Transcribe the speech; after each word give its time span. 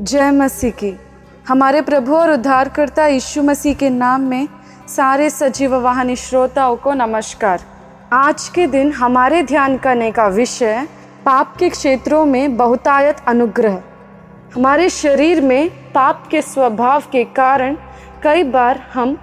जय 0.00 0.30
मसीह 0.30 0.70
की। 0.70 0.92
हमारे 1.48 1.80
प्रभु 1.82 2.14
और 2.16 2.30
उद्धारकर्ता 2.30 3.06
यीशु 3.06 3.42
मसीह 3.42 3.74
के 3.74 3.88
नाम 3.90 4.20
में 4.20 4.48
सारे 4.88 5.28
सजीव 5.30 5.74
वाहनी 5.74 6.16
श्रोताओं 6.16 6.76
को 6.76 6.92
नमस्कार। 6.94 7.60
आज 8.12 8.48
के 8.48 8.66
दिन 8.66 8.92
हमारे 8.92 9.42
ध्यान 9.42 9.78
करने 9.78 10.10
का 10.10 10.26
विषय 10.28 10.86
पाप 11.24 11.56
के 11.56 11.68
क्षेत्रों 11.68 12.24
में 12.26 12.56
बहुतायत 12.56 13.24
अनुग्रह। 13.28 13.82
हमारे 14.54 14.90
शरीर 14.90 15.40
में 15.40 15.70
पाप 15.92 16.28
के 16.30 16.42
स्वभाव 16.42 17.04
के 17.12 17.24
कारण 17.24 17.76
कई 18.22 18.44
बार 18.44 18.86
हम 18.94 19.16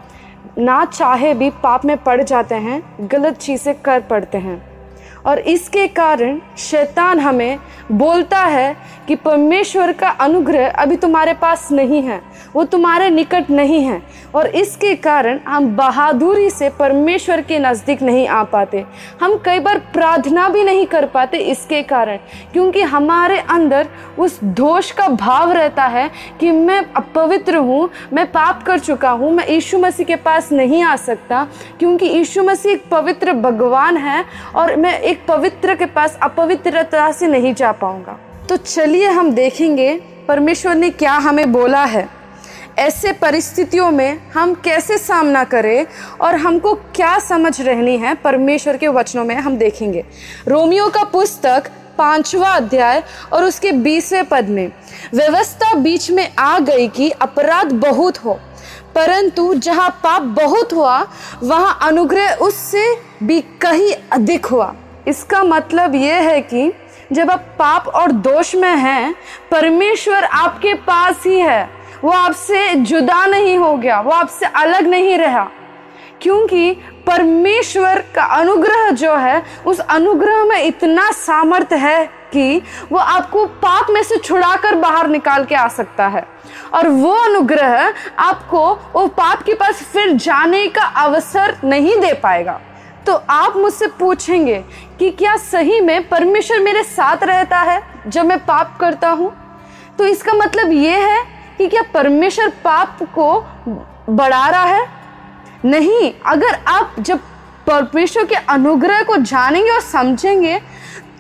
ना 0.57 0.83
चाहे 0.85 1.33
भी 1.33 1.49
पाप 1.63 1.85
में 1.85 1.97
पड़ 1.97 2.21
जाते 2.23 2.55
हैं, 2.55 2.83
गलत 3.01 3.37
चीज़ें 3.37 3.75
कर 3.75 3.99
पड़ते 4.01 4.37
हैं। 4.37 4.61
और 5.25 5.39
इसके 5.39 5.87
कारण 5.89 6.39
शैतान 6.59 7.19
हमें 7.19 7.59
बोलता 7.91 8.39
है 8.39 8.75
कि 9.07 9.15
परमेश्वर 9.15 9.91
का 9.91 10.09
अनुग्रह 10.09 10.69
अभी 10.71 10.95
तुम्हारे 10.97 11.33
पास 11.33 11.67
नहीं 11.71 12.01
है, 12.01 12.21
वो 12.54 12.64
तुम्हारे 12.65 13.09
निकट 13.09 13.50
नहीं 13.50 13.81
है। 13.81 14.01
और 14.36 14.47
इसके 14.47 14.93
कारण 14.97 15.39
हम 15.47 15.67
बहादुरी 15.75 16.50
से 16.50 16.69
परमेश्वर 16.69 17.41
के 17.41 17.57
नज़दीक 17.59 18.01
नहीं 18.01 18.28
आ 18.28 18.43
पाते। 18.43 18.83
हम 19.21 19.36
कई 19.45 19.59
बार 19.59 19.79
प्रार्थना 19.93 20.47
भी 20.50 20.64
नहीं 20.64 20.86
कर 20.86 21.05
पाते 21.05 21.37
इसके 21.37 21.81
कारण, 21.83 22.17
क्योंकि 22.53 22.81
हमारे 22.83 23.39
अंदर 23.39 23.87
उस 24.19 24.39
दोष 24.43 24.92
का 24.92 25.07
भाव 25.09 25.51
रहता 25.51 25.83
है 25.86 26.09
कि 26.39 26.51
मैं 26.51 26.79
अपवित्र 26.87 27.57
हूँ, 27.57 27.89
मैं 28.14 28.25
पाप 28.31 28.64
कर 28.64 28.79
चुका 28.79 29.09
हूँ, 29.11 29.31
मैं 29.31 29.47
यीशु 29.47 29.79
मसीह 29.79 30.05
के 30.05 30.15
पास 30.17 30.51
नहीं 30.51 30.83
आ 30.83 30.95
सकता, 30.95 31.47
क्योंकि 31.79 32.05
यीशु 32.08 32.44
मसीह 32.44 32.72
एक 32.72 32.89
पवित्र 32.92 33.33
भगवान 33.33 33.97
है 33.97 34.23
और 34.55 34.75
मैं 34.75 35.00
एक 35.00 35.12
पवित्र 35.27 35.75
के 35.75 35.85
पास 35.85 36.17
अपवित्रता 36.23 37.11
से 37.11 37.27
नहीं 37.27 37.53
जा 37.53 37.72
पाऊँगा। 37.72 38.17
तो 38.49 38.58
चलिए 38.58 39.08
हम 39.08 39.31
देखेंगे 39.31 39.94
परमेश्वर 40.27 40.75
ने 40.75 40.89
क्या 40.89 41.13
हमें 41.13 41.52
बोला 41.52 41.83
है। 41.86 42.08
ऐसे 42.80 43.11
परिस्थितियों 43.11 43.89
में 43.91 44.19
हम 44.31 44.53
कैसे 44.55 44.97
सामना 44.97 45.44
करें 45.44 45.86
और 46.22 46.36
हमको 46.36 46.73
क्या 46.95 47.17
समझ 47.20 47.61
रहनी 47.61 47.97
है 47.97 48.14
परमेश्वर 48.16 48.78
के 48.78 48.88
वचनों 48.88 49.25
में 49.25 49.36
हम 49.36 49.58
देखेंगे। 49.58 50.03
रोमियो 50.47 50.88
का 50.89 51.03
पुस्तक 51.03 51.70
पांचवा 51.98 52.50
अध्याय 52.50 53.03
और 53.33 53.44
उसके 53.44 53.72
बीसवें 53.72 54.25
पद 54.25 54.50
में, 54.50 54.72
व्यवस्था 55.14 55.73
बीच 55.73 56.09
में 56.11 56.27
आ 56.36 56.58
गई 56.59 56.88
कि 56.88 57.09
अपराध 57.11 57.72
बहुत 57.72 58.17
हो, 58.17 58.33
परंतु 58.95 59.53
जहाँ 59.53 59.89
पाप 60.03 60.22
बहुत 60.22 60.73
हुआ, 60.73 61.00
वहाँ 61.44 61.77
अनुग्रह 61.81 62.33
उससे 62.36 62.86
भी 63.23 63.39
कहीं 63.61 63.94
अधिक 64.11 64.45
हुआ। 64.45 64.73
इसका 65.08 65.44
मतलब 65.44 65.96
ये 65.96 66.14
है 66.14 66.42
कि 66.42 66.73
जब 67.12 67.32
आप 67.32 67.40
पाप 67.40 67.88
और 67.88 68.12
दोष 68.12 68.56
में 68.56 68.76
हैं, 68.76 69.16
परमेश्वर 69.52 70.23
आपके 70.23 70.73
पास 70.73 71.23
ही 71.26 71.40
है। 71.40 71.70
वो 72.04 72.12
आपसे 72.12 72.73
जुदा 72.73 73.26
नहीं 73.26 73.58
हो 73.58 73.78
गया, 73.78 74.02
वो 74.02 74.12
आपसे 74.12 74.45
अलग 74.45 74.88
नहीं 74.88 75.18
रहा। 75.18 75.48
क्योंकि 76.22 76.72
परमेश्वर 77.08 78.04
का 78.16 78.23
अनुग्रह 78.23 78.90
जो 78.90 79.16
है, 79.16 79.44
उस 79.66 79.80
अनुग्रह 79.80 80.44
में 80.45 80.64
इतना 80.64 81.12
सामर्थ्य 81.12 81.76
है 81.76 82.06
कि 82.06 82.62
वो 82.92 82.98
आपको 82.98 83.45
पाप 83.45 83.88
में 83.90 84.04
से 84.04 84.17
छुड़ाकर 84.17 84.76
बाहर 84.76 85.08
निकाल 85.08 85.45
के 85.45 85.56
आ 85.56 85.67
सकता 85.67 86.08
है। 86.08 86.28
और 86.73 86.88
वो 86.88 87.12
अनुग्रह 87.12 87.94
आपको 88.20 88.73
वो 88.73 89.08
पाप 89.08 89.42
के 89.42 89.54
पास 89.54 89.76
फिर 89.76 90.12
जाने 90.12 90.67
का 90.67 90.82
अवसर 90.82 91.58
नहीं 91.64 92.00
दे 92.00 92.14
पाएगा। 92.14 92.62
तो 93.06 93.14
आप 93.30 93.56
मुझसे 93.58 93.88
पूछेंगे 93.88 94.64
कि 95.00 95.09
क्या 95.09 95.36
सही 95.38 95.80
में 95.82 96.08
परमेश्वर 96.09 96.59
मेरे 96.59 96.84
साथ 96.84 97.23
रहता 97.23 97.60
है 97.60 97.82
जब 98.08 98.26
मैं 98.26 98.38
पाप 98.45 98.78
करता 98.80 99.10
हूँ? 99.10 99.32
तो 99.98 100.06
इसका 100.06 100.34
मतलब 100.34 100.72
ये 100.72 101.00
है 101.00 101.23
कि 101.58 101.68
क्या 101.68 101.82
परमेश्वर 101.94 102.50
पाप 102.64 103.04
को 103.18 103.45
बढ़ा 104.10 104.48
रहा 104.50 104.64
है? 104.64 104.86
नहीं, 105.66 106.14
अगर 106.26 106.60
आप 106.68 106.95
जब 107.00 107.20
परमेश्वर 107.68 108.26
के 108.26 108.36
अनुग्रह 108.36 109.04
को 109.04 109.17
जानेंगे 109.17 109.70
और 109.70 109.82
समझेंगे 109.82 110.60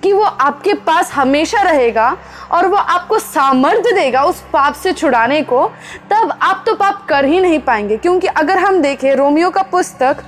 कि 0.03 0.13
वो 0.13 0.23
आपके 0.23 0.73
पास 0.73 1.11
हमेशा 1.11 1.61
रहेगा 1.61 2.17
और 2.51 2.67
वो 2.67 2.75
आपको 2.75 3.19
सामर्थ्य 3.19 3.91
देगा 3.91 4.23
उस 4.23 4.41
पाप 4.53 4.73
से 4.73 4.93
छुड़ाने 4.93 5.41
को, 5.41 5.67
तब 6.11 6.37
आप 6.41 6.63
तो 6.65 6.73
पाप 6.75 7.05
कर 7.09 7.25
ही 7.25 7.39
नहीं 7.39 7.59
पाएँगे। 7.59 7.97
क्योंकि 7.97 8.27
अगर 8.27 8.57
हम 8.57 8.81
देखें 8.81 9.15
रोमियो 9.15 9.49
का 9.49 9.61
पुस्तक 9.61 10.23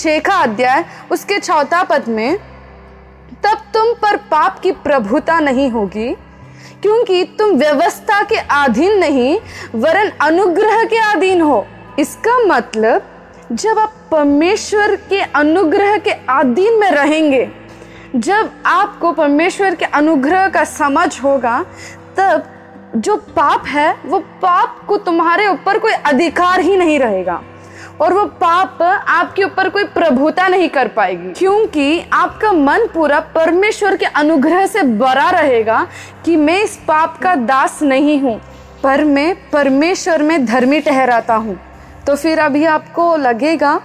छेखा 0.00 0.34
अध्याय, 0.34 0.84
उसके 1.12 1.38
चौथा 1.38 1.82
पद 1.82 2.08
में, 2.08 2.36
तब 3.44 3.58
तुम 3.74 3.92
पर 3.94 4.16
पाप 4.30 4.58
की 4.58 4.72
प्रभुता 4.72 5.38
नहीं 5.40 5.68
होगी, 5.70 6.08
क्योंकि 6.82 7.24
तुम 7.38 7.50
व्यवस्था 7.50 8.22
के 8.22 8.36
अधीन 8.36 8.98
नहीं, 8.98 9.38
वरन 9.74 10.10
अनुग्रह 10.20 10.84
के 10.84 10.98
अधीन 11.12 11.40
हो। 11.40 11.66
इसका 11.98 12.38
मतलब 12.38 13.02
जब 13.52 13.78
आप 13.78 13.94
परमेश्वर 14.10 14.94
के 15.08 15.20
अनुग्रह 15.20 15.96
के 15.98 16.10
अधीन 16.10 16.78
में 16.78 16.90
रहेंगे, 16.90 17.48
जब 18.16 18.50
आपको 18.66 19.12
परमेश्वर 19.12 19.74
के 19.74 19.84
अनुग्रह 19.84 20.48
का 20.48 20.64
समझ 20.64 21.20
होगा, 21.20 21.62
तब 22.16 22.46
जो 22.96 23.16
पाप 23.36 23.66
है, 23.66 23.94
वो 24.06 24.18
पाप 24.18 24.84
को 24.88 24.96
तुम्हारे 24.96 25.46
ऊपर 25.48 25.78
कोई 25.78 25.92
अधिकार 25.92 26.60
ही 26.60 26.76
नहीं 26.76 26.98
रहेगा। 26.98 27.40
और 28.00 28.12
वो 28.12 28.24
पाप 28.40 28.82
आपके 28.82 29.44
ऊपर 29.44 29.68
कोई 29.68 29.84
प्रभुता 29.86 30.46
नहीं 30.48 30.68
कर 30.68 30.88
पाएगी। 30.88 31.32
क्योंकि 31.32 32.00
आपका 32.12 32.52
मन 32.52 32.86
पूरा 32.94 33.20
परमेश्वर 33.34 33.96
के 33.96 34.06
अनुग्रह 34.06 34.66
से 34.66 34.82
भरा 34.82 35.28
रहेगा 35.30 35.86
कि 36.24 36.36
मैं 36.36 36.58
इस 36.62 36.76
पाप 36.88 37.18
का 37.22 37.34
दास 37.34 37.82
नहीं 37.82 38.20
हूँ, 38.20 38.40
पर 38.82 39.04
मैं 39.04 39.34
परमेश्वर 39.50 40.22
में 40.22 40.44
धर्मी 40.46 40.80
ठहराता 40.80 41.34
हूँ। 41.34 41.58
तो 42.06 42.16
फिर 42.16 42.38
अभी 42.38 42.64
आपको 42.66 43.16
लगेगा 43.16 43.76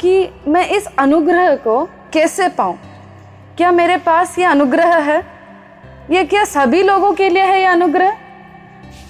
कि 0.00 0.28
मैं 0.48 0.68
इस 0.68 0.88
अनुग्रह 0.98 1.54
को 1.56 1.84
कैसे 2.12 2.48
पाऊँ? 2.48 2.78
क्या 3.56 3.70
मेरे 3.72 3.96
पास 3.96 4.38
ये 4.38 4.44
अनुग्रह 4.44 4.96
है? 5.02 5.18
ये 6.10 6.24
क्या 6.24 6.44
सभी 6.44 6.82
लोगों 6.82 7.12
के 7.12 7.28
लिए 7.28 7.42
है 7.42 7.58
ये 7.60 7.66
अनुग्रह? 7.66 8.16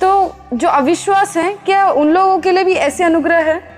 तो 0.01 0.35
जो 0.53 0.69
अविश्वास 0.69 1.37
है, 1.37 1.53
क्या 1.67 1.87
उन 1.89 2.09
लोगों 2.09 2.39
के 2.39 2.53
लिए 2.53 2.65
भी 2.65 2.75
ऐसे 2.75 3.05
अनुग्रह 3.05 3.39
है? 3.43 3.74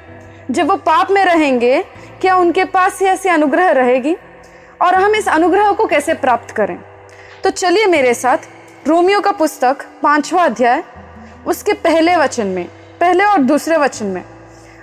जब 0.51 0.69
वो 0.69 0.77
पाप 0.77 1.11
में 1.11 1.25
रहेंगे, 1.25 1.83
क्या 2.21 2.37
उनके 2.37 2.65
पास 2.65 3.01
ही 3.01 3.07
ऐसी 3.07 3.29
अनुग्रह 3.29 3.71
रहेगी? 3.71 4.17
और 4.83 4.95
हम 4.95 5.15
इस 5.15 5.29
अनुग्रह 5.29 5.73
को 5.73 5.87
कैसे 5.87 6.15
प्राप्त 6.15 6.51
करें? 6.51 6.79
तो 7.45 7.51
चलिए 7.51 7.87
मेरे 7.87 8.15
साथ, 8.15 8.39
रोमियो 8.87 9.21
का 9.21 9.31
पुस्तक, 9.33 9.85
पांचवा 10.03 10.45
अध्याय, 10.45 10.83
उसके 11.47 11.73
पहले 11.73 12.17
वचन 12.17 12.47
में, 12.47 12.65
पहले 13.01 13.25
और 13.25 13.39
दूसरे 13.39 13.77
वचन 13.77 14.07
में। 14.07 14.23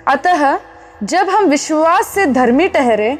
अतः, 0.06 0.58
जब 1.02 1.28
हम 1.28 1.44
विश्वास 1.44 2.08
से 2.08 2.26
धर्मी 2.26 2.68
ठहरे 2.68 3.18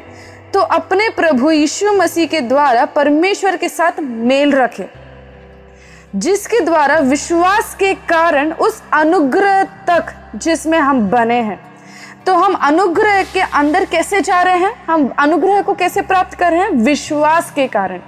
तो 0.53 0.59
अपने 0.61 1.09
प्रभु 1.09 1.51
यीशु 1.51 1.91
मसीह 1.93 2.27
के 2.27 2.41
द्वारा 2.41 2.85
परमेश्वर 2.85 3.55
के 3.57 3.69
साथ 3.69 3.99
मेल 3.99 4.51
रखें, 4.51 4.85
जिसके 6.15 6.59
द्वारा 6.59 6.97
विश्वास 6.99 7.75
के 7.75 7.93
कारण 8.09 8.51
उस 8.53 8.81
अनुग्रह 8.93 9.63
तक 9.63 10.13
जिसमें 10.35 10.77
हम 10.79 11.09
बने 11.09 11.39
हैं। 11.41 11.59
तो 12.25 12.33
हम 12.33 12.53
अनुग्रह 12.53 13.23
के 13.23 13.39
अंदर 13.39 13.85
कैसे 13.85 14.21
जा 14.21 14.41
रहे 14.41 14.57
हैं? 14.57 14.73
हम 14.87 15.13
अनुग्रह 15.19 15.61
को 15.61 15.73
कैसे 15.73 16.01
प्राप्त 16.01 16.33
कर 16.33 16.51
रहे 16.51 16.59
हैं? 16.59 16.69
विश्वास 16.69 17.51
के 17.51 17.67
कारण। 17.67 17.99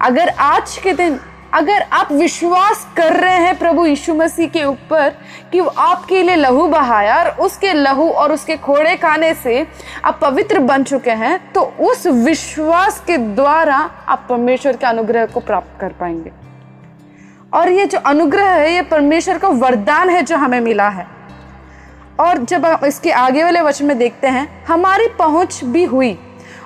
अगर 0.00 0.28
आज 0.28 0.76
के 0.78 0.92
दिन, 0.92 1.18
अगर 1.54 1.82
आप 1.92 2.12
विश्वास 2.12 2.86
कर 2.96 3.12
रहे 3.12 3.36
हैं 3.36 3.58
प्रभु 3.58 3.86
यीशु 3.86 4.14
मसीह 4.14 4.48
के 4.48 4.64
ऊपर 4.64 5.14
कि 5.52 5.60
वो 5.60 5.66
आपके 5.66 6.22
लिए 6.22 6.36
लहू 6.36 6.66
बहाया 6.66 7.16
और 7.16 7.28
उसके 7.28 7.72
लहू 7.72 8.08
और 8.10 8.32
उसके 8.32 8.56
खोड़े 8.56 8.96
खाने 8.96 9.34
से 9.34 9.66
आप 10.04 10.18
पवित्र 10.22 10.58
बन 10.58 10.84
चुके 10.84 11.10
हैं 11.10 11.52
तो 11.52 11.60
उस 11.60 12.06
विश्वास 12.06 13.02
के 13.06 13.16
द्वारा 13.18 13.90
आप 14.08 14.26
परमेश्वर 14.28 14.76
के 14.76 14.86
अनुग्रह 14.86 15.26
को 15.26 15.40
प्राप्त 15.40 15.80
कर 15.80 15.88
पाएँगे। 15.88 16.32
और 17.52 17.68
ये 17.68 17.86
जो 17.86 17.98
अनुग्रह 17.98 18.48
है, 18.48 18.74
ये 18.74 18.82
परमेश्वर 18.82 19.38
का 19.38 19.48
वरदान 19.48 20.10
है 20.10 20.22
जो 20.22 20.36
हमें 20.36 20.60
मिला 20.60 20.88
है। 20.88 21.19
और 22.20 22.38
जब 22.44 22.64
हम 22.66 22.86
इसके 22.86 23.10
आगे 23.10 23.42
वाले 23.44 23.60
वचन 23.60 23.86
में 23.86 23.98
देखते 23.98 24.28
हैं, 24.28 24.64
हमारी 24.64 25.06
पहुँच 25.18 25.60
भी 25.64 25.84
हुई 25.84 26.16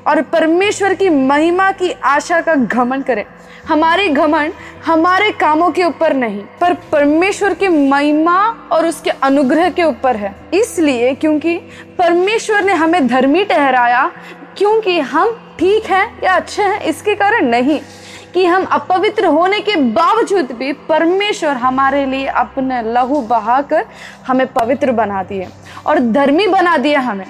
और 0.07 0.21
परमेश्वर 0.23 0.95
की 0.95 1.09
महिमा 1.11 1.71
की 1.73 1.91
आशा 2.05 2.41
का 2.41 2.55
घमन 2.55 3.03
करें। 3.03 3.25
हमारे 3.69 4.09
घमन 4.09 4.53
हमारे 4.87 5.31
कामों 5.31 5.71
के 5.71 5.85
ऊपर 5.85 6.15
नहीं, 6.15 6.43
पर 6.61 6.75
परमेश्वर 6.93 7.55
की 7.55 7.69
महिमा 7.69 8.37
और 8.73 8.87
उसके 8.87 9.11
अनुग्रह 9.11 9.71
के 9.71 9.85
ऊपर 9.85 10.17
है। 10.17 10.35
इसलिए 10.55 11.15
क्योंकि 11.15 11.57
परमेश्वर 11.99 12.65
ने 12.65 12.73
हमें 12.73 13.07
धर्मी 13.07 13.45
ठहराया, 13.45 14.11
क्योंकि 14.57 14.99
हम 15.01 15.33
ठीक 15.59 15.87
हैं 15.87 16.07
या 16.25 16.35
अच्छे 16.35 16.63
हैं, 16.63 16.81
इसके 16.81 17.15
कारण 17.15 17.47
नहीं। 17.47 17.81
कि 18.35 18.45
हम 18.45 18.65
अपवित्र 18.73 19.27
होने 19.27 19.61
के 19.61 19.77
बावजूद 19.77 20.53
भी 20.53 20.73
परमेश्वर 20.89 21.57
हमारे 21.57 22.05
लिए 22.07 22.27
अपने 22.27 22.83
लहू 22.85 23.21
बहाकर 23.23 23.85
हमें 24.27 24.47
पवित्र 24.53 24.93
बना 24.93 25.23
दिए 25.23 25.49
और 25.87 25.99
धर्मी 26.13 26.47
बना 26.49 26.77
दिया 26.77 27.01
हमें। 27.01 27.27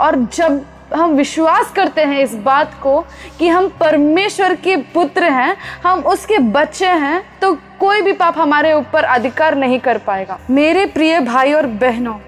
और 0.00 0.16
जब 0.34 0.64
हम 0.94 1.10
विश्वास 1.10 1.70
करते 1.70 2.00
हैं 2.00 2.18
इस 2.20 2.34
बात 2.36 2.74
को 2.82 3.00
कि 3.38 3.48
हम 3.48 3.68
परमेश्वर 3.80 4.54
के 4.56 4.76
पुत्र 4.94 5.24
हैं, 5.24 5.56
हम 5.84 6.00
उसके 6.00 6.38
बच्चे 6.38 6.86
हैं 6.86 7.22
तो 7.40 7.52
कोई 7.80 8.02
भी 8.02 8.12
पाप 8.12 8.38
हमारे 8.38 8.72
ऊपर 8.72 9.04
अधिकार 9.04 9.54
नहीं 9.54 9.78
कर 9.80 9.98
पाएगा। 9.98 10.38
मेरे 10.50 10.84
प्रिय 10.86 11.20
भाई 11.20 11.52
और 11.52 11.66
बहनों, 11.66 12.18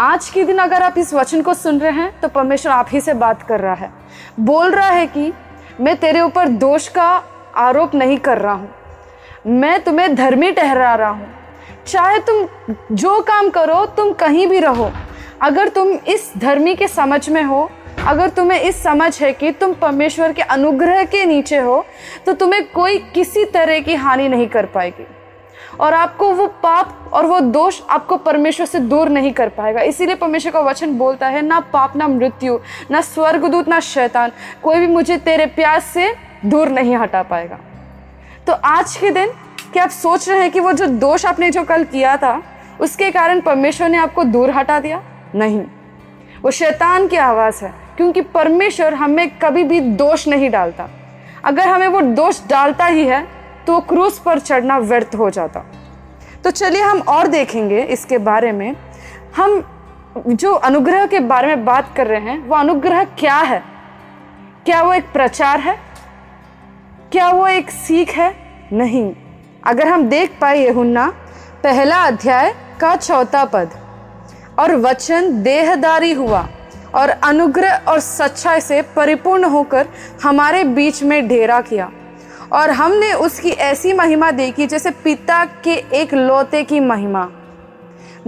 आज 0.00 0.28
के 0.28 0.44
दिन 0.44 0.58
अगर 0.58 0.82
आप 0.82 0.98
इस 0.98 1.14
वचन 1.14 1.42
को 1.42 1.54
सुन 1.54 1.78
रहे 1.80 1.92
हैं 1.92 2.20
तो 2.20 2.28
परमेश्वर 2.30 2.72
आप 2.72 2.88
ही 2.90 3.00
से 3.00 3.14
बात 3.14 3.42
कर 3.42 3.60
रहा 3.60 3.74
है। 3.74 3.90
बोल 4.40 4.70
रहा 4.70 4.88
है 4.88 5.06
कि 5.06 5.32
मैं 5.80 5.96
तेरे 5.96 6.20
ऊपर 6.20 6.48
दोष 6.48 6.88
का 6.88 7.22
आरोप 7.56 7.94
नहीं 7.94 8.18
कर 8.18 8.38
रहा 8.38 8.52
हूँ। 8.52 8.70
मैं 9.48 9.82
तुम्हें 9.84 10.14
धर्मी 10.14 10.50
ठहरा 10.52 10.94
रहा 10.94 11.08
हूँ। 11.08 11.32
चाहे 11.86 12.18
तुम 12.20 12.74
जो 12.92 13.20
काम 13.22 13.48
करो, 13.50 13.84
तुम 13.86 14.12
कहीं 14.12 14.46
भी 14.46 14.58
रहो। 14.58 14.90
अगर 15.42 15.68
तुम 15.68 15.90
इस 15.90 16.32
धर्मी 16.38 16.74
के 16.74 16.88
समझ 16.88 17.28
में 17.28 17.42
हो, 17.42 17.68
अगर 18.06 18.28
तुम्हें 18.28 18.60
इस 18.60 18.82
समझ 18.82 19.20
है 19.22 19.32
कि 19.32 19.50
तुम 19.52 19.72
परमेश्वर 19.72 20.32
के 20.32 20.42
अनुग्रह 20.42 21.02
के 21.04 21.24
नीचे 21.24 21.58
हो 21.58 21.84
तो 22.26 22.32
तुम्हें 22.32 22.64
कोई 22.70 22.98
किसी 23.14 23.44
तरह 23.44 23.80
की 23.80 23.94
हानि 23.94 24.28
नहीं 24.28 24.46
कर 24.48 24.66
पाएगी। 24.66 25.06
और 25.80 25.94
आपको 25.94 26.30
वो 26.30 26.46
पाप 26.62 27.10
और 27.12 27.26
वो 27.26 27.38
दोष 27.40 27.80
आपको 27.90 28.16
परमेश्वर 28.16 28.66
से 28.66 28.78
दूर 28.80 29.08
नहीं 29.08 29.32
कर 29.32 29.48
पाएगा। 29.48 29.80
इसीलिए 29.82 30.14
परमेश्वर 30.14 30.52
का 30.52 30.60
वचन 30.60 30.92
बोलता 30.98 31.28
है, 31.28 31.42
ना 31.42 31.60
पाप, 31.62 31.96
ना 31.96 32.08
मृत्यु, 32.08 32.58
ना 32.90 33.00
स्वर्गदूत, 33.00 33.68
ना 33.68 33.80
शैतान। 33.80 34.32
कोई 34.62 34.78
भी 34.78 34.86
मुझे 34.86 35.16
तेरे 35.18 35.46
प्यास 35.48 35.84
से 35.84 36.14
दूर 36.44 36.68
नहीं 36.68 36.96
हटा 36.96 37.22
पाएगा। 37.22 37.58
तो 38.46 38.52
आज 38.52 38.96
के 38.96 39.10
दिन 39.10 39.32
क्या 39.72 39.82
आप 39.84 39.90
सोच 39.90 40.28
रहे 40.28 40.40
हैं 40.40 40.50
कि 40.50 40.60
वो 40.60 40.72
जो 40.72 40.86
दोष 40.86 41.24
आपने 41.26 41.50
जो 41.50 41.62
कल 41.64 41.84
किया 41.84 42.16
था, 42.16 42.42
उसके 42.80 43.10
कारण 43.10 43.40
परमेश्वर 43.40 43.88
ने 43.88 43.98
आपको 43.98 44.24
दूर 44.24 44.50
हटा 44.50 44.78
दिया? 44.80 45.02
नहीं। 45.34 45.62
वो 46.42 46.50
शैतान 46.50 47.06
की 47.08 47.16
आवाज़ 47.16 47.64
है, 47.64 47.72
क्योंकि 47.96 48.20
परमेश्वर 48.20 48.94
हमें 48.94 49.28
कभी 49.38 49.64
भी 49.64 49.80
दोष 49.80 50.26
नहीं 50.28 50.50
डालता। 50.50 50.88
अगर 51.44 51.68
हमें 51.68 51.88
वो 51.88 52.00
दोष 52.00 52.40
डालता 52.46 52.86
ही 52.86 53.04
है 53.06 53.26
तो 53.66 53.80
क्रूस 53.80 54.18
पर 54.18 54.38
चढ़ना 54.38 54.78
व्यर्थ 54.78 55.14
हो 55.14 55.30
जाता। 55.30 55.60
तो 56.44 56.50
चलिए 56.50 56.82
हम 56.82 56.98
और 57.00 57.26
देखेंगे 57.26 57.80
इसके 57.82 58.18
बारे 58.18 58.52
में। 58.52 58.74
हम 59.36 59.62
जो 60.18 60.52
अनुग्रह 60.54 61.06
के 61.06 61.20
बारे 61.20 61.46
में 61.46 61.64
बात 61.64 61.92
कर 61.96 62.06
रहे 62.06 62.20
हैं, 62.20 62.38
वो 62.38 62.56
अनुग्रह 62.56 63.04
क्या 63.04 63.36
है? 63.36 63.62
क्या 64.66 64.82
वो 64.82 64.92
एक 64.94 65.12
प्रचार 65.12 65.60
है? 65.60 65.78
क्या 67.14 67.30
वो 67.30 67.46
एक 67.46 67.70
सीख 67.70 68.10
है? 68.10 68.34
नहीं। 68.72 69.14
अगर 69.66 69.88
हम 69.88 70.08
देख 70.08 70.30
पाए 70.40 70.58
यहुन्ना, 70.58 71.14
पहला 71.62 71.96
अध्याय 71.96 72.54
का 72.80 72.96
चौथा 72.96 73.44
पद। 73.44 73.70
और 74.58 74.74
वचन 74.74 75.42
देहदारी 75.42 76.12
हुआ 76.12 76.48
और 76.94 77.08
अनुग्रह 77.08 77.74
और 77.88 78.00
सच्चाई 78.00 78.60
से 78.60 78.82
परिपूर्ण 78.82 79.44
होकर 79.44 79.88
हमारे 80.22 80.64
बीच 80.64 81.02
में 81.02 81.28
ढेरा 81.28 81.60
किया। 81.60 81.92
और 82.52 82.70
हमने 82.70 83.12
उसकी 83.12 83.50
ऐसी 83.50 83.92
महिमा 83.92 84.30
देखी 84.30 84.66
जैसे 84.66 84.90
पिता 84.90 85.44
के 85.44 85.74
एक 85.74 86.14
लोते 86.14 86.64
की 86.64 86.80
महिमा। 86.80 87.30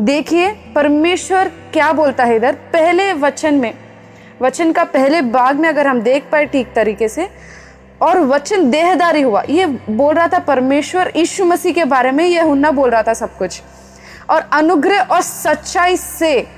देखिए, 0.01 0.53
परमेश्वर 0.75 1.49
क्या 1.73 1.93
बोलता 1.93 2.25
है 2.25 2.37
इधर? 2.37 2.53
पहले 2.53 3.13
वचन 3.13 3.55
में, 3.55 3.75
वचन 4.43 4.73
का 4.73 4.85
पहले 4.85 5.23
भाग 5.23 5.57
में 5.57 5.69
अगर 5.69 5.87
हम 5.87 6.01
देख 6.01 6.25
पाए 6.33 6.47
ठीक 6.47 6.73
तरीके 6.75 7.09
से 7.09 7.56
और 8.03 8.19
वचन 8.19 8.71
देहदारी 8.71 9.23
हुआ। 9.23 9.43
ये 9.51 9.67
बोल 9.67 10.15
रहा 10.15 10.29
था 10.29 10.39
परमेश्वर 10.39 11.13
यीशु 11.17 11.45
मसीह 11.45 11.73
के 11.73 11.85
बारे 11.85 12.11
में, 12.11 12.25
ये 12.25 12.41
हुन्ना 12.41 12.71
बोल 12.71 12.91
रहा 12.91 13.03
था 13.03 13.15
सब 13.15 13.37
कुछ। 13.37 13.63
और 14.31 14.49
अनुग्रह 14.53 15.01
और 15.01 15.21
सच्चाई 15.21 15.97
से, 15.97 16.49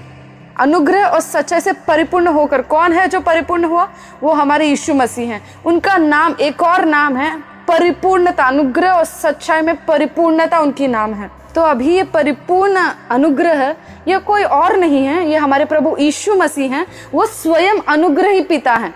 अनुग्रह 0.60 1.04
और 1.04 1.20
सच्चाई 1.20 1.60
से 1.60 1.72
परिपूर्ण 1.72 2.26
होकर, 2.26 2.62
कौन 2.62 2.92
है 2.92 3.08
जो 3.08 3.20
परिपूर्ण 3.20 3.64
हुआ? 3.64 3.88
वो 4.22 4.32
हमारे 4.32 4.66
यीशु 4.66 4.94
मसीह 4.94 5.32
हैं। 5.32 5.42
उनका 5.66 5.96
नाम, 5.96 6.34
एक 6.40 6.62
और 6.62 6.84
नाम 6.84 7.16
है, 7.16 7.36
परिपूर्णता। 7.68 8.44
अनुग्रह 8.44 8.92
और 8.92 9.04
सच्चाई 9.04 9.60
में 9.60 9.74
परिपूर्णता 9.86 10.58
उनकी 10.58 10.86
नाम 10.86 11.14
है। 11.14 11.30
तो 11.54 11.60
अभी 11.60 11.96
ये 11.96 12.02
परिपूर्ण 12.02 12.76
अनुग्रह, 13.10 13.74
ये 14.08 14.18
कोई 14.18 14.42
और 14.42 14.76
नहीं 14.76 15.06
है, 15.06 15.30
ये 15.30 15.36
हमारे 15.36 15.64
प्रभु 15.64 15.96
यीशु 16.00 16.34
मसीह 16.34 16.74
हैं। 16.74 16.86
वो 17.14 17.26
स्वयं 17.26 17.78
अनुग्रही 17.88 18.40
पिता 18.40 18.74
हैं। 18.74 18.94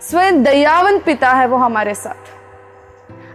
स्वयं 0.00 0.42
दयावन 0.42 0.98
पिता 0.98 1.30
है 1.30 1.46
वो 1.46 1.56
हमारे 1.56 1.94
साथ। 1.94 2.28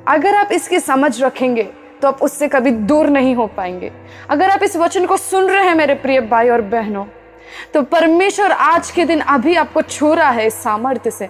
अगर 0.07 0.35
आप 0.35 0.51
इसकी 0.51 0.79
समझ 0.79 1.21
रखेंगे 1.23 1.63
तो 2.01 2.07
आप 2.07 2.21
उससे 2.21 2.47
कभी 2.47 2.71
दूर 2.71 3.07
नहीं 3.07 3.35
हो 3.35 3.45
पाएँगे। 3.47 3.91
अगर 4.29 4.49
आप 4.49 4.63
इस 4.63 4.75
वचन 4.77 5.05
को 5.05 5.17
सुन 5.17 5.49
रहे 5.49 5.63
हैं 5.63 5.75
मेरे 5.75 5.93
प्रिय 5.95 6.21
भाई 6.21 6.49
और 6.49 6.61
बहनों 6.61 7.05
तो 7.73 7.81
परमेश्वर 7.81 8.51
आज 8.51 8.91
के 8.91 9.05
दिन 9.05 9.19
अभी 9.19 9.55
आपको 9.55 9.81
छू 9.81 10.13
रहा 10.13 10.29
है 10.29 10.47
इस 10.47 10.53
सामर्थ्य 10.53 11.11
से। 11.11 11.29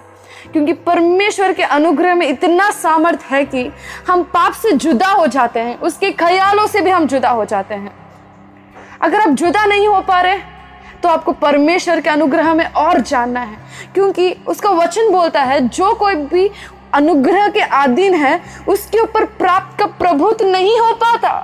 क्योंकि 0.52 0.72
परमेश्वर 0.72 1.52
के 1.52 1.62
अनुग्रह 1.62 2.14
में 2.14 2.26
इतना 2.28 2.70
सामर्थ्य 2.70 3.26
है 3.30 3.44
कि 3.44 3.70
हम 4.08 4.22
पाप 4.24 4.52
से 4.52 4.72
जुदा 4.72 5.08
हो 5.08 5.26
जाते 5.26 5.60
हैं, 5.60 5.78
उसके 5.78 6.10
ख्यालों 6.12 6.66
से 6.66 6.80
भी 6.80 6.90
हम 6.90 7.06
जुदा 7.06 7.30
हो 7.30 7.44
जाते 7.44 7.74
हैं। 7.74 7.92
अगर 9.00 9.20
आप 9.20 9.28
जुदा 9.28 9.64
नहीं 9.64 9.88
हो 9.88 10.00
पा 10.00 10.20
रहे 10.20 10.38
तो 11.02 11.08
आपको 11.08 11.32
परमेश्वर 11.32 12.00
के 12.00 12.10
अनुग्रह 12.10 12.54
में 12.54 12.64
और 12.66 13.00
जानना 13.00 13.40
है। 13.40 13.56
क्योंकि 13.94 14.30
उसका 14.46 14.70
वचन 14.72 15.10
बोलता 15.12 15.42
है, 15.42 15.60
जो 15.60 15.92
कोई 15.94 16.14
भी 16.14 16.50
अनुग्रह 16.94 17.48
के 17.48 17.60
अधीन 17.60 18.14
है, 18.14 18.40
उसके 18.68 19.00
ऊपर 19.00 19.24
प्राप्त 19.24 19.78
का 19.78 19.86
प्रभुत्व 19.98 20.46
नहीं 20.46 20.78
हो 20.80 20.92
पाता। 20.94 21.38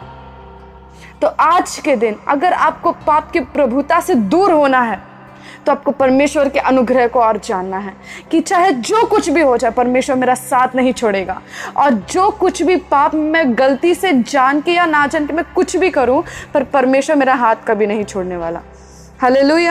तो 1.23 1.27
आज 1.27 1.79
के 1.79 1.97
दिन 1.97 2.17
अगर 2.29 2.53
आपको 2.53 2.93
पाप 3.07 3.31
की 3.31 3.41
प्रभुता 3.41 4.01
से 4.01 4.15
दूर 4.15 4.53
होना 4.53 4.81
है 4.81 5.01
तो 5.67 5.73
आपको 5.73 5.91
परमेश्वर 5.91 6.49
के 6.49 6.59
अनुग्रह 6.59 7.07
को 7.07 7.21
और 7.21 7.37
जानना 7.39 7.79
है 7.79 7.93
कि 8.31 8.41
चाहे 8.41 8.71
जो 8.73 9.05
कुछ 9.07 9.29
भी 9.31 9.41
हो 9.41 9.57
जाए, 9.57 9.71
परमेश्वर 9.71 10.17
मेरा 10.17 10.35
साथ 10.35 10.75
नहीं 10.77 10.93
छोड़ेगा। 10.93 11.41
और 11.77 11.91
जो 12.11 12.29
कुछ 12.31 12.63
भी 12.63 12.77
पाप 12.77 13.15
मैं 13.15 13.45
गलती 13.59 13.95
से 13.95 14.13
जान 14.13 14.61
के 14.61 14.73
या 14.73 14.87
ना 14.87 15.07
जान 15.07 15.27
के 15.27 15.33
मैं 15.33 15.45
कुछ 15.55 15.77
भी 15.77 15.91
करूँ, 15.91 16.23
पर 16.55 16.65
परमेश्वर 16.65 17.17
मेरा 17.17 17.35
हाथ 17.35 17.57
कभी 17.69 17.87
नहीं 17.87 18.05
छोड़ने 18.05 18.37
वाला। 18.37 18.61
हले 19.23 19.71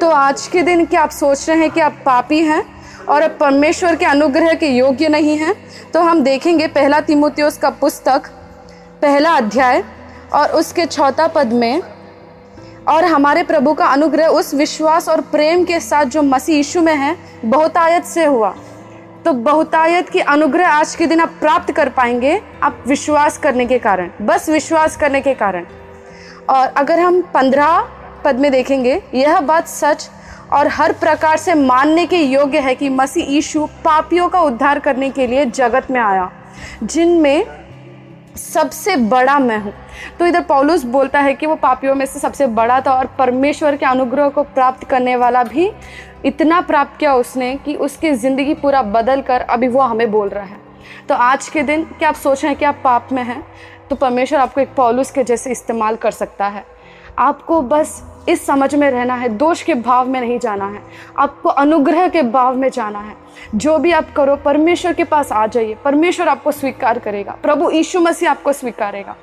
तो 0.00 0.08
आज 0.10 0.46
के 0.46 0.62
दिन 0.62 0.84
क्या 0.86 1.00
आप 1.02 1.10
सोच 1.10 1.48
रहे 1.48 1.58
हैं 1.58 1.70
कि 1.70 1.80
आप 1.80 1.92
पापी 2.06 2.38
हैं 2.38 2.62
और 3.06 3.22
अब 3.22 3.30
परमेश्वर 3.30 3.96
के 3.96 4.04
अनुग्रह 4.04 4.52
के 4.54 4.66
योग्य 4.66 5.08
नहीं 5.08 5.36
हैं? 5.38 5.54
तो 5.92 6.00
हम 6.00 6.22
देखेंगे 6.22 6.66
पहला 6.66 7.00
तिमोतियोस 7.00 7.58
का 7.58 7.70
पुस्तक, 7.70 8.28
पहला 9.02 9.32
अध्याय 9.32 9.84
और 10.34 10.50
उसके 10.50 10.86
चौथा 10.86 11.26
पद 11.26 11.52
में, 11.52 11.82
और 12.88 13.04
हमारे 13.04 13.42
प्रभु 13.42 13.74
का 13.74 13.86
अनुग्रह 13.86 14.26
उस 14.26 14.54
विश्वास 14.54 15.08
और 15.08 15.20
प्रेम 15.20 15.64
के 15.64 15.80
साथ 15.80 16.04
जो 16.04 16.22
मसीह 16.22 16.56
यीशु 16.56 16.80
में 16.80 16.94
है, 16.94 17.16
बहुतायत 17.44 18.04
से 18.04 18.24
हुआ। 18.24 18.54
तो 19.24 19.32
बहुतायत 19.32 20.08
की 20.08 20.20
अनुग्रह 20.20 20.68
आज 20.68 20.94
के 20.94 21.06
दिन 21.06 21.20
आप 21.20 21.34
प्राप्त 21.40 21.72
कर 21.72 21.88
पाएँगे, 21.88 22.40
आप 22.62 22.84
विश्वास 22.86 23.38
करने 23.38 23.66
के 23.66 23.78
कारण, 23.78 24.10
बस 24.22 24.48
विश्वास 24.48 24.96
करने 24.96 25.20
के 25.20 25.34
कारण। 25.34 25.66
और 26.50 26.66
अगर 26.66 27.00
हम 27.00 27.20
पंद्रह 27.34 27.88
पद 28.24 28.38
में 28.38 28.50
देखेंगे, 28.52 29.00
यह 29.14 29.40
बात 29.40 29.68
सच 29.68 30.08
और 30.52 30.68
हर 30.68 30.92
प्रकार 30.94 31.36
से 31.36 31.54
मानने 31.54 32.06
के 32.06 32.18
योग्य 32.18 32.58
है 32.60 32.74
कि 32.74 32.88
मसीह 32.88 33.30
यीशु 33.30 33.66
पापियों 33.84 34.28
का 34.28 34.40
उद्धार 34.42 34.78
करने 34.78 35.10
के 35.10 35.26
लिए 35.26 35.44
जगत 35.46 35.90
में 35.90 36.00
आया, 36.00 36.30
जिनमें 36.82 37.44
सबसे 38.36 38.96
बड़ा 38.98 39.38
मैं 39.38 39.58
हूँ। 39.58 39.72
तो 40.18 40.26
इधर 40.26 40.42
पौलुस 40.42 40.84
बोलता 40.86 41.20
है 41.20 41.34
कि 41.34 41.46
वो 41.46 41.54
पापियों 41.56 41.94
में 41.94 42.04
से 42.06 42.20
सबसे 42.20 42.46
बड़ा 42.48 42.80
था 42.80 42.92
और 42.92 43.06
परमेश्वर 43.18 43.76
के 43.76 43.86
अनुग्रह 43.86 44.28
को 44.28 44.42
प्राप्त 44.44 44.84
करने 44.84 45.16
वाला 45.16 45.42
भी 45.44 45.70
इतना 46.24 46.60
प्राप्त 46.60 46.98
किया 46.98 47.14
उसने 47.14 47.54
कि 47.56 47.74
उसकी 47.76 48.12
ज़िंदगी 48.12 48.54
पूरा 48.54 48.82
बदल 48.84 49.20
कर 49.22 49.40
अभी 49.40 49.68
वो 49.68 49.80
हमें 49.82 50.10
बोल 50.10 50.28
रहा 50.28 50.44
है। 50.44 50.56
तो 51.08 51.14
आज 51.14 51.48
के 51.48 51.62
दिन, 51.62 51.84
क्या 51.88 52.08
आप 52.08 52.14
सोच 52.14 52.42
रहे 52.42 52.50
हैं 52.50 52.58
कि 52.58 52.64
आप 52.64 52.80
पाप 52.84 53.08
में 53.12 53.22
हैं? 53.22 53.42
तो 53.90 53.96
परमेश्वर 53.96 54.38
आपको 54.38 54.60
एक 54.60 54.74
पौलुस 54.74 55.10
के 55.10 55.24
जैसे 55.24 55.50
इस्तेमाल 55.50 55.96
कर 55.96 56.10
सकता 56.10 56.46
है। 56.46 56.64
आपको 57.18 57.60
बस 57.62 58.02
इस 58.28 58.44
समझ 58.46 58.74
में 58.74 58.90
रहना 58.90 59.14
है, 59.14 59.28
दोष 59.28 59.62
के 59.62 59.74
भाव 59.74 60.08
में 60.08 60.20
नहीं 60.20 60.38
जाना 60.38 60.66
है। 60.66 60.82
आपको 61.18 61.48
अनुग्रह 61.48 62.08
के 62.08 62.22
भाव 62.24 62.56
में 62.56 62.68
जाना 62.70 62.98
है। 62.98 63.14
जो 63.54 63.78
भी 63.78 63.92
आप 63.92 64.12
करो, 64.16 64.36
परमेश्वर 64.36 64.92
के 64.92 65.04
पास 65.04 65.32
आ 65.32 65.46
जाइए। 65.46 65.76
परमेश्वर 65.84 66.28
आपको 66.28 66.52
स्वीकार 66.52 66.98
करेगा। 66.98 67.36
प्रभु 67.42 67.70
यीशु 67.70 68.00
मसीह 68.00 68.30
आपको 68.30 68.52
स्वीकारेगा। 68.52 69.16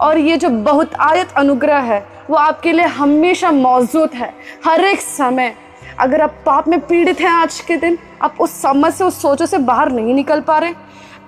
और 0.00 0.18
ये 0.18 0.36
जो 0.36 0.48
बहुत 0.50 0.94
आयत 1.00 1.32
अनुग्रह 1.32 1.78
है, 1.82 2.04
वो 2.30 2.36
आपके 2.36 2.72
लिए 2.72 2.86
हमेशा 2.86 3.50
मौजूद 3.50 4.14
है। 4.14 4.32
हर 4.64 4.84
एक 4.84 5.00
समय, 5.00 5.54
अगर 6.00 6.20
आप 6.20 6.34
पाप 6.46 6.68
में 6.68 6.78
पीड़ित 6.80 7.20
हैं 7.20 7.30
आज 7.30 7.60
के 7.60 7.76
दिन, 7.76 7.98
आप 8.22 8.36
उस 8.40 8.60
समझ 8.62 8.92
से, 8.94 9.04
उस 9.04 9.20
सोचों 9.22 9.46
से 9.46 9.58
बाहर 9.60 9.92
नहीं 9.92 10.14
निकल 10.14 10.40
पा 10.40 10.58
रहे 10.58 10.74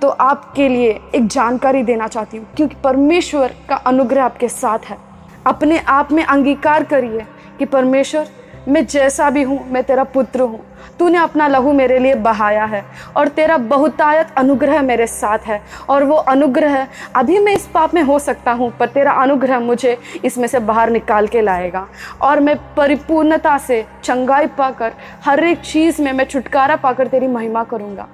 तो 0.02 0.09
आपके 0.09 0.68
लिए 0.68 0.99
एक 1.14 1.26
जानकारी 1.26 1.83
देना 1.83 2.06
चाहती 2.09 2.37
हूँ, 2.37 2.47
क्योंकि 2.56 2.76
परमेश्वर 2.85 3.54
का 3.68 3.76
अनुग्रह 3.76 4.25
आपके 4.25 4.49
साथ 4.49 4.78
है। 4.85 4.97
अपने 5.46 5.78
आप 5.78 6.12
में 6.12 6.24
अंगीकार 6.24 6.84
करिए 6.84 7.26
कि 7.58 7.64
परमेश्वर, 7.64 8.26
मैं 8.68 8.86
जैसा 8.86 9.30
भी 9.30 9.42
हूँ, 9.42 9.58
मैं 9.70 9.82
तेरा 9.84 10.04
पुत्र 10.04 10.40
हूँ। 10.40 10.60
तूने 10.98 11.18
अपना 11.18 11.46
लहू 11.48 11.72
मेरे 11.72 11.98
लिए 11.98 12.14
बहाया 12.14 12.64
है 12.64 12.82
और 13.16 13.28
तेरा 13.28 13.56
बहुतायत 13.58 14.28
अनुग्रह 14.38 14.82
मेरे 14.82 15.06
साथ 15.06 15.38
है 15.38 15.60
और 15.88 16.04
वो 16.04 16.14
अनुग्रह 16.14 16.86
अभी 17.16 17.38
मैं 17.38 17.52
इस 17.52 17.66
पाप 17.66 17.94
में 17.94 18.02
हो 18.02 18.18
सकता 18.18 18.52
हूँ, 18.52 18.70
पर 18.70 18.88
तेरा 18.88 19.12
अनुग्रह 19.12 19.60
मुझे 19.60 19.96
इसमें 20.24 20.46
से 20.48 20.58
बाहर 20.60 20.90
निकाल 20.90 21.26
के 21.26 21.40
लाएगा। 21.40 21.86
और 22.22 22.40
मैं 22.40 22.56
परिपूर्णता 22.76 23.58
से 23.58 23.84
चंगाई 24.04 24.46
पाकर, 24.46 24.92
हर 25.24 25.44
एक 25.44 25.60
चीज़ 25.60 26.02
में 26.02 26.12
मैं 26.12 26.24
छुटकारा 26.24 26.76
पाकर 26.76 27.06
तेरी 27.06 27.26
महिमा 27.26 27.64
करूँगा। 27.64 28.08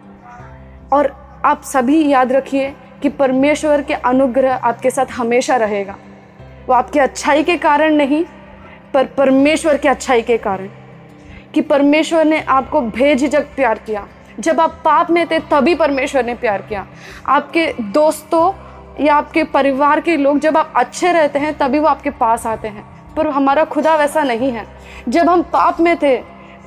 और 0.92 1.14
आप 1.44 1.62
सभी 1.62 2.06
याद 2.08 2.32
रखिए 2.32 2.74
कि 3.02 3.08
परमेश्वर 3.08 3.82
के 3.82 3.94
अनुग्रह 3.94 4.54
आपके 4.54 4.90
साथ 4.90 5.06
हमेशा 5.12 5.56
रहेगा। 5.56 5.96
वो 6.70 6.74
आपकी 6.74 6.98
अच्छाई 6.98 7.42
के 7.42 7.56
कारण 7.56 7.94
नहीं, 7.94 8.24
पर 8.94 9.04
परमेश्वर 9.04 9.76
की 9.76 9.88
अच्छाई 9.88 10.22
के 10.22 10.36
कारण। 10.38 10.68
कि 11.54 11.60
परमेश्वर 11.60 12.24
ने 12.24 12.40
आपको 12.40 12.80
भेझिझक 12.80 13.40
प्यार 13.40 13.78
किया। 13.78 14.08
जब 14.40 14.60
आप 14.60 14.70
पाप 14.84 15.10
में 15.10 15.26
थे, 15.26 15.38
तभी 15.38 15.74
परमेश्वर 15.74 16.24
ने 16.24 16.34
प्यार 16.34 16.62
किया। 16.62 16.86
आपके 17.26 17.74
दोस्तों 17.80 18.52
या 19.04 19.14
आपके 19.14 19.44
परिवार 19.44 20.00
के 20.00 20.16
लोग 20.16 20.38
जब 20.38 20.56
आप 20.56 20.72
अच्छे 20.76 21.12
रहते 21.12 21.38
हैं, 21.38 21.58
तभी 21.58 21.78
वो 21.78 21.88
आपके 21.88 22.10
पास 22.10 22.46
आते 22.46 22.68
हैं। 22.68 23.14
पर 23.14 23.26
हमारा 23.26 23.64
खुदा 23.64 23.96
वैसा 23.96 24.22
नहीं 24.22 24.52
है। 24.52 24.66
जब 25.08 25.28
हम 25.28 25.42
पाप 25.42 25.80
में 25.80 25.96
थे, 25.96 26.16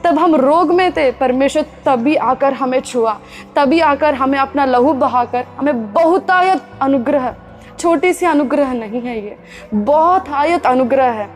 तब 0.03 0.19
हम 0.19 0.35
रोग 0.35 0.73
में 0.73 0.91
थे। 0.91 1.11
परमेश्वर 1.11 1.65
तभी 1.85 2.15
आकर 2.15 2.53
हमें 2.53 2.79
छुआ। 2.79 3.19
तभी 3.55 3.79
आकर 3.79 4.13
हमें 4.13 4.39
अपना 4.39 4.65
लहू 4.65 4.93
बहाकर, 4.93 5.45
हमें 5.57 5.93
बहुतायत 5.93 6.61
अनुग्रह 6.81 7.35
छोटी 7.83 8.11
सी 8.13 8.25
अनुग्रह 8.25 8.71
नहीं 8.73 9.01
है 9.01 9.15
ये। 9.15 9.35
बहुत 9.75 10.29
आयत 10.31 10.65
अनुग्रह 10.65 11.09
है, 11.11 11.27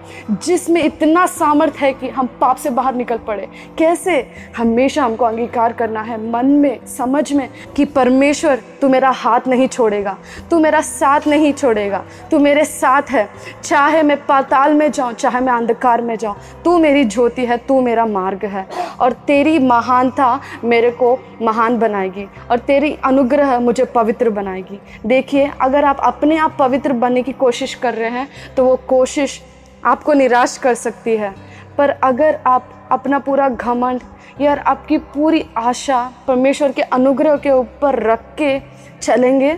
जिसमें 0.44 0.82
इतना 0.84 1.26
सामर्थ 1.28 1.76
है 1.76 1.92
कि 1.94 2.10
हम 2.10 2.28
पाप 2.42 2.58
से 2.58 2.70
बाहर 2.70 2.96
निकल 2.96 3.18
पड़े। 3.18 3.48
कैसे? 3.78 4.16
हमेशा 4.58 5.04
हमको 5.04 5.26
अंगीकार 5.26 5.74
करना 5.74 6.02
है 6.02 6.20
मन 6.24 6.46
में, 6.54 6.86
समझ 6.88 7.32
में 7.34 7.48
कि 7.76 7.86
परमेश्वर 7.88 8.62
तू 8.82 8.90
मेरा 8.90 9.10
हाथ 9.10 9.48
नहीं 9.48 9.68
छोड़ेगा, 9.68 10.18
तू 10.52 10.60
मेरा 10.60 10.82
साथ 10.82 11.28
नहीं 11.28 11.52
छोड़ेगा, 11.54 12.04
तू 12.32 12.40
मेरे 12.40 12.64
साथ 12.66 13.12
है। 13.12 13.28
चाहे 13.64 14.04
मैं 14.04 14.18
पाताल 14.26 14.74
में 14.74 14.92
जाऊँ, 14.92 15.14
चाहे 15.14 15.40
मैं 15.40 15.54
अंधकार 15.54 16.02
में 16.02 16.16
जाऊँ, 16.18 16.36
तू 16.66 16.78
मेरी 16.80 17.04
ज्योति 17.06 17.46
है, 17.46 17.58
तू 17.58 17.82
मेरा 17.82 18.06
मार्ग 18.06 18.46
है 18.46 18.66
और 19.00 19.14
तेरी 19.28 19.58
महानता 19.60 20.40
मेरे 20.64 20.92
को 20.94 21.18
महान 21.42 21.78
बनाएगी 21.80 22.28
और 22.52 22.60
तेरी 22.60 22.96
अनुग्रह 23.06 23.60
मुझे 23.60 23.86
पवित्र 23.86 24.30
बनाएगी। 24.30 24.80
देखिए, 25.06 25.52
अगर 25.62 25.86
आप 25.86 26.00
अपने 26.04 26.37
आप 26.38 26.56
पवित्र 26.60 26.94
बनने 26.94 27.24
की 27.24 27.32
कोशिश 27.34 27.74
कर 27.74 27.94
रहे 27.94 28.10
हैं 28.10 28.28
तो 28.58 28.66
वो 28.66 28.76
कोशिश 28.88 29.42
आपको 29.86 30.14
निराश 30.14 30.58
कर 30.58 30.74
सकती 30.76 31.16
है। 31.18 31.34
पर 31.78 31.90
अगर 31.90 32.40
आप 32.48 32.70
अपना 32.92 33.20
पूरा 33.20 33.50
घमंड 33.50 34.02
या 34.42 34.54
आपकी 34.68 34.98
पूरी 34.98 35.44
आशा 35.58 36.04
परमेश्वर 36.28 36.72
के 36.72 36.82
अनुग्रह 36.82 37.36
के 37.38 37.52
ऊपर 37.52 38.00
रख 38.04 38.24
के 38.38 38.60
चलेंगे 39.02 39.54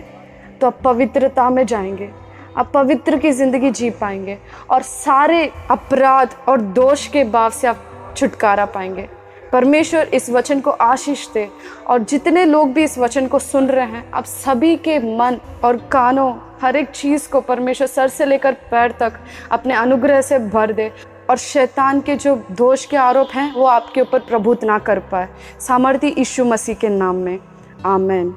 तो 0.60 0.66
आप 0.66 0.80
पवित्रता 0.84 1.48
में 1.50 1.64
जाएँगे, 1.66 2.10
आप 2.56 2.70
पवित्र 2.74 3.18
की 3.18 3.30
ज़िंदगी 3.32 3.70
जी 3.70 3.90
पाएँगे 3.90 4.38
और 4.70 4.82
सारे 4.82 5.46
अपराध 5.70 6.34
और 6.48 6.60
दोष 6.60 7.06
के 7.06 7.24
भाव 7.24 7.50
से 7.50 7.68
आप 7.68 8.14
छुटकारा 8.16 8.64
पाएँगे। 8.66 9.08
परमेश्वर 9.52 10.08
इस 10.14 10.30
वचन 10.30 10.60
को 10.60 10.70
आशीष 10.70 11.28
दे। 11.28 11.48
और 11.86 11.98
जितने 11.98 12.44
लोग 12.44 12.72
भी 12.72 12.84
इस 12.84 12.98
वचन 12.98 13.26
को 13.26 13.38
सुन 13.38 13.66
रहे 13.66 13.86
हैं, 13.86 14.10
अब 14.10 14.24
सभी 14.24 14.76
के 14.76 14.98
मन 14.98 15.38
और 15.64 15.76
कानों 15.76 16.34
हर 16.62 16.76
एक 16.76 16.88
चीज़ 16.88 17.30
को 17.30 17.40
परमेश्वर 17.40 17.86
सर 17.86 18.08
से 18.08 18.24
लेकर 18.24 18.52
पैर 18.52 18.92
तक 18.92 19.12
अपने 19.50 19.74
अनुग्रह 19.74 20.20
से 20.20 20.38
भर 20.38 20.72
दे। 20.72 20.92
और 21.30 21.36
शैतान 21.36 22.00
के 22.00 22.16
जो 22.16 22.44
दोष 22.50 22.84
के 22.84 22.96
आरोप 22.96 23.28
हैं, 23.34 23.54
वो 23.54 23.66
आपके 23.66 24.00
ऊपर 24.00 24.18
प्रभुत 24.18 24.64
ना 24.64 24.78
कर 24.78 24.98
पाए। 24.98 25.28
सामर्थ्य 25.60 26.08
यीशु 26.08 26.44
मसीह 26.44 26.74
के 26.74 26.88
नाम 26.88 27.16
में। 27.16 27.38
आमेन। 27.86 28.34